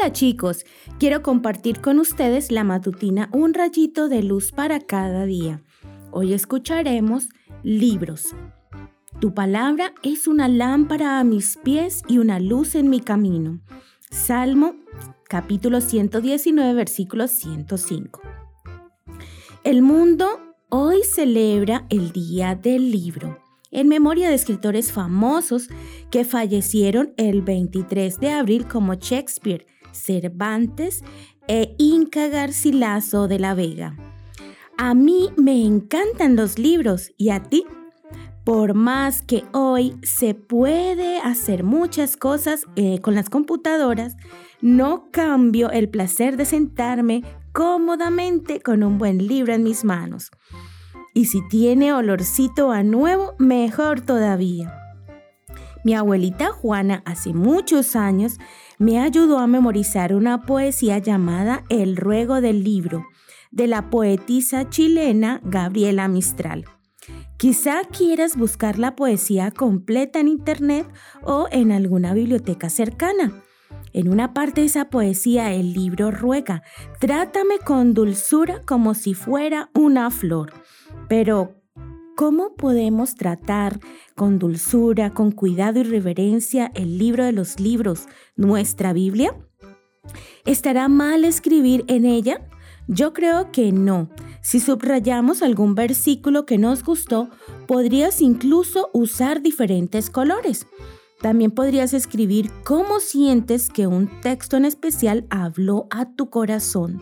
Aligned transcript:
Hola 0.00 0.12
chicos, 0.12 0.64
quiero 1.00 1.24
compartir 1.24 1.80
con 1.80 1.98
ustedes 1.98 2.52
la 2.52 2.62
matutina 2.62 3.28
Un 3.32 3.52
rayito 3.52 4.08
de 4.08 4.22
luz 4.22 4.52
para 4.52 4.78
cada 4.78 5.26
día. 5.26 5.64
Hoy 6.12 6.34
escucharemos 6.34 7.28
libros. 7.64 8.36
Tu 9.20 9.34
palabra 9.34 9.92
es 10.04 10.28
una 10.28 10.46
lámpara 10.46 11.18
a 11.18 11.24
mis 11.24 11.56
pies 11.56 12.02
y 12.06 12.18
una 12.18 12.38
luz 12.38 12.76
en 12.76 12.90
mi 12.90 13.00
camino. 13.00 13.60
Salmo 14.08 14.76
capítulo 15.28 15.80
119 15.80 16.74
versículo 16.74 17.26
105. 17.26 18.22
El 19.64 19.82
mundo 19.82 20.28
hoy 20.68 21.02
celebra 21.02 21.86
el 21.90 22.12
Día 22.12 22.54
del 22.54 22.92
Libro 22.92 23.36
en 23.70 23.88
memoria 23.88 24.28
de 24.28 24.34
escritores 24.34 24.92
famosos 24.92 25.68
que 26.10 26.24
fallecieron 26.24 27.12
el 27.16 27.42
23 27.42 28.18
de 28.18 28.30
abril 28.30 28.66
como 28.66 28.94
Shakespeare, 28.94 29.66
Cervantes 29.92 31.02
e 31.46 31.74
Inca 31.78 32.28
Garcilaso 32.28 33.28
de 33.28 33.38
la 33.38 33.54
Vega. 33.54 33.96
A 34.76 34.94
mí 34.94 35.30
me 35.36 35.64
encantan 35.64 36.36
los 36.36 36.58
libros 36.58 37.10
y 37.16 37.30
a 37.30 37.42
ti. 37.42 37.64
Por 38.44 38.74
más 38.74 39.22
que 39.22 39.44
hoy 39.52 39.96
se 40.02 40.34
puede 40.34 41.18
hacer 41.18 41.64
muchas 41.64 42.16
cosas 42.16 42.64
eh, 42.76 43.00
con 43.00 43.14
las 43.14 43.28
computadoras, 43.28 44.16
no 44.60 45.10
cambio 45.10 45.70
el 45.70 45.88
placer 45.88 46.36
de 46.36 46.44
sentarme 46.44 47.24
cómodamente 47.52 48.60
con 48.60 48.84
un 48.84 48.98
buen 48.98 49.26
libro 49.26 49.52
en 49.52 49.64
mis 49.64 49.84
manos. 49.84 50.30
Y 51.12 51.24
si 51.24 51.46
tiene 51.48 51.92
olorcito 51.92 52.70
a 52.70 52.82
nuevo, 52.84 53.34
mejor 53.38 54.00
todavía. 54.00 54.87
Mi 55.88 55.94
abuelita 55.94 56.52
Juana 56.52 57.02
hace 57.06 57.32
muchos 57.32 57.96
años 57.96 58.36
me 58.76 59.00
ayudó 59.00 59.38
a 59.38 59.46
memorizar 59.46 60.14
una 60.14 60.42
poesía 60.42 60.98
llamada 60.98 61.64
El 61.70 61.96
ruego 61.96 62.42
del 62.42 62.62
libro 62.62 63.06
de 63.52 63.68
la 63.68 63.88
poetisa 63.88 64.68
chilena 64.68 65.40
Gabriela 65.44 66.06
Mistral. 66.06 66.66
Quizá 67.38 67.84
quieras 67.84 68.36
buscar 68.36 68.78
la 68.78 68.96
poesía 68.96 69.50
completa 69.50 70.20
en 70.20 70.28
internet 70.28 70.86
o 71.22 71.48
en 71.50 71.72
alguna 71.72 72.12
biblioteca 72.12 72.68
cercana. 72.68 73.42
En 73.94 74.10
una 74.10 74.34
parte 74.34 74.60
de 74.60 74.66
esa 74.66 74.90
poesía 74.90 75.54
el 75.54 75.72
libro 75.72 76.10
ruega, 76.10 76.64
trátame 77.00 77.60
con 77.64 77.94
dulzura 77.94 78.60
como 78.66 78.92
si 78.92 79.14
fuera 79.14 79.70
una 79.72 80.10
flor. 80.10 80.52
Pero, 81.08 81.54
¿cómo 82.18 82.56
podemos 82.56 83.14
tratar 83.14 83.78
con 84.16 84.40
dulzura, 84.40 85.14
con 85.14 85.30
cuidado 85.30 85.78
y 85.78 85.84
reverencia 85.84 86.72
el 86.74 86.98
libro 86.98 87.24
de 87.24 87.30
los 87.30 87.60
libros, 87.60 88.08
nuestra 88.34 88.92
Biblia? 88.92 89.36
¿Estará 90.44 90.88
mal 90.88 91.24
escribir 91.24 91.84
en 91.86 92.04
ella? 92.04 92.44
Yo 92.88 93.12
creo 93.12 93.52
que 93.52 93.70
no. 93.70 94.10
Si 94.42 94.58
subrayamos 94.58 95.42
algún 95.42 95.76
versículo 95.76 96.44
que 96.44 96.58
nos 96.58 96.82
gustó, 96.82 97.30
podrías 97.68 98.20
incluso 98.20 98.90
usar 98.92 99.40
diferentes 99.40 100.10
colores. 100.10 100.66
También 101.20 101.50
podrías 101.50 101.94
escribir 101.94 102.50
cómo 102.64 103.00
sientes 103.00 103.70
que 103.70 103.88
un 103.88 104.08
texto 104.20 104.56
en 104.56 104.64
especial 104.64 105.26
habló 105.30 105.88
a 105.90 106.14
tu 106.14 106.30
corazón. 106.30 107.00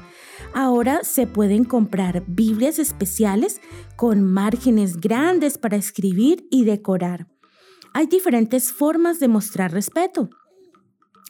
Ahora 0.54 1.00
se 1.02 1.26
pueden 1.26 1.64
comprar 1.64 2.24
Biblias 2.26 2.78
especiales 2.78 3.60
con 3.94 4.22
márgenes 4.22 4.96
grandes 4.96 5.58
para 5.58 5.76
escribir 5.76 6.46
y 6.50 6.64
decorar. 6.64 7.26
Hay 7.92 8.06
diferentes 8.06 8.72
formas 8.72 9.20
de 9.20 9.28
mostrar 9.28 9.72
respeto. 9.72 10.30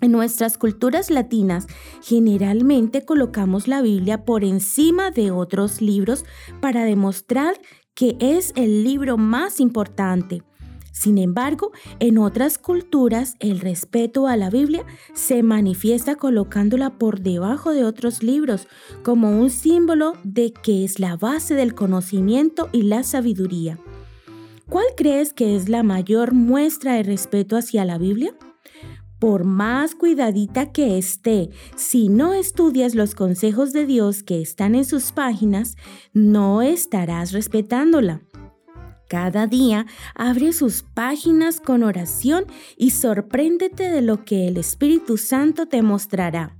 En 0.00 0.12
nuestras 0.12 0.59
culturas 0.59 1.11
latinas 1.11 1.67
generalmente 2.03 3.05
colocamos 3.05 3.67
la 3.67 3.83
Biblia 3.83 4.25
por 4.25 4.45
encima 4.45 5.11
de 5.11 5.31
otros 5.31 5.81
libros 5.81 6.25
para 6.60 6.84
demostrar 6.84 7.59
que 7.94 8.16
es 8.21 8.53
el 8.56 8.84
libro 8.84 9.16
más 9.16 9.59
importante. 9.59 10.43
Sin 10.97 11.19
embargo, 11.19 11.73
en 11.99 12.17
otras 12.17 12.57
culturas 12.57 13.37
el 13.39 13.61
respeto 13.61 14.29
a 14.29 14.37
la 14.39 14.49
Biblia 14.49 14.87
se 15.12 15.43
manifiesta 15.43 16.15
colocándola 16.15 16.97
por 16.97 17.21
debajo 17.21 17.73
de 17.73 17.84
otros 17.84 18.23
libros 18.23 18.67
como 19.03 19.39
un 19.39 19.51
símbolo 19.51 20.15
de 20.25 20.55
que 20.55 20.84
es 20.84 20.99
la 20.99 21.19
base 21.19 21.55
del 21.55 21.75
conocimiento 21.75 22.71
y 22.73 22.81
la 22.84 23.03
sabiduría. 23.03 23.79
¿Cuál 24.71 24.87
crees 24.97 25.34
que 25.34 25.55
es 25.55 25.69
la 25.69 25.83
mayor 25.83 26.33
muestra 26.33 26.95
de 26.95 27.03
respeto 27.03 27.59
hacia 27.59 27.84
la 27.84 27.99
Biblia? 27.99 28.34
Por 29.19 29.45
más 29.45 29.95
cuidadita 29.95 30.73
que 30.73 30.97
esté, 30.97 31.51
si 31.77 32.09
no 32.09 32.33
estudias 32.33 32.95
los 32.95 33.15
consejos 33.15 33.75
de 33.75 33.84
Dios 33.84 34.23
que 34.23 34.41
están 34.41 34.75
en 34.75 34.87
sus 34.87 35.13
páginas, 35.13 35.77
no 36.15 36.63
estarás 36.63 37.33
respetándola. 37.33 38.23
Cada 39.09 39.47
día 39.47 39.87
abre 40.15 40.53
sus 40.53 40.83
páginas 40.83 41.61
con 41.61 41.83
oración 41.84 42.47
y 42.77 42.91
sorpréndete 42.91 43.91
de 43.91 44.03
lo 44.03 44.25
que 44.25 44.49
el 44.49 44.56
Espíritu 44.56 45.17
Santo 45.17 45.67
te 45.67 45.83
mostrará. 45.83 46.56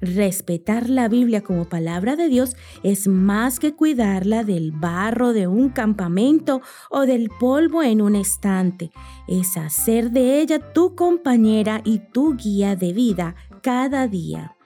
Respetar 0.00 0.90
la 0.90 1.08
Biblia 1.08 1.42
como 1.42 1.64
palabra 1.64 2.16
de 2.16 2.28
Dios 2.28 2.56
es 2.82 3.06
más 3.08 3.58
que 3.58 3.74
cuidarla 3.74 4.44
del 4.44 4.72
barro 4.72 5.32
de 5.32 5.46
un 5.46 5.70
campamento 5.70 6.60
o 6.90 7.02
del 7.02 7.30
polvo 7.40 7.82
en 7.82 8.02
un 8.02 8.16
estante. 8.16 8.90
Es 9.26 9.56
hacer 9.56 10.10
de 10.10 10.40
ella 10.40 10.58
tu 10.72 10.94
compañera 10.94 11.80
y 11.84 12.00
tu 12.12 12.36
guía 12.36 12.76
de 12.76 12.92
vida 12.92 13.34
cada 13.62 14.08
día. 14.08 14.56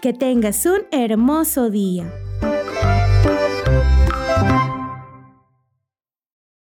Que 0.00 0.12
tengas 0.12 0.64
un 0.66 0.82
hermoso 0.90 1.70
día. 1.70 2.25